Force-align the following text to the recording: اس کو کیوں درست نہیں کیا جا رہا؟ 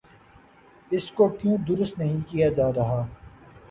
اس 0.91 1.11
کو 1.11 1.27
کیوں 1.29 1.57
درست 1.67 1.99
نہیں 1.99 2.19
کیا 2.27 2.49
جا 2.49 2.71
رہا؟ 2.73 3.01